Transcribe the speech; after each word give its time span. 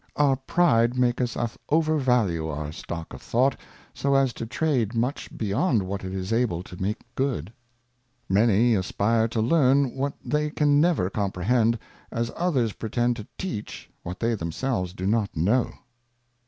Our 0.15 0.35
Pride 0.35 0.97
maketh 0.97 1.37
us 1.37 1.59
over 1.69 1.95
value 1.99 2.47
our 2.49 2.71
Stock 2.71 3.13
of 3.13 3.21
Thought, 3.21 3.55
so 3.93 4.15
as 4.15 4.33
to 4.33 4.47
trade 4.47 4.95
much 4.95 5.29
beyond 5.37 5.83
what 5.83 6.03
it 6.03 6.11
is 6.11 6.33
able 6.33 6.63
to 6.63 6.81
make 6.81 7.01
good. 7.13 7.53
Many 8.27 8.73
aspire 8.73 9.27
to 9.27 9.41
learn 9.41 9.91
what 9.95 10.13
they 10.25 10.49
can 10.49 10.81
never 10.81 11.11
comprehend, 11.11 11.77
as 12.09 12.31
others 12.35 12.73
pretend 12.73 13.15
to 13.17 13.27
teach 13.37 13.91
what 14.01 14.19
they 14.19 14.33
themselves 14.33 14.93
do 14.93 15.05
not 15.05 15.37
know. 15.37 15.71